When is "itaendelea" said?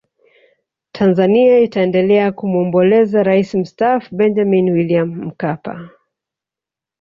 1.59-2.31